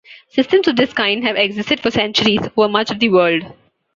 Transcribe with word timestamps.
Systems 0.29 0.67
of 0.67 0.75
this 0.77 0.93
kind 0.93 1.23
have 1.23 1.35
existed 1.35 1.79
for 1.79 1.91
centuries 1.91 2.41
over 2.57 2.67
much 2.67 2.89
of 2.89 2.97
the 2.99 3.09
world. 3.11 3.43